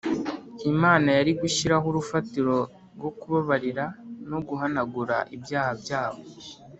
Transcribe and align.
Imana 0.71 1.07
yari 1.17 1.31
gushyiraho 1.41 1.85
urufatiro 1.91 2.55
rwo 2.95 3.09
kubabarira 3.19 3.85
no 4.29 4.39
guhanagura 4.47 5.15
ibyaha 5.35 5.71
byabo 5.81 6.21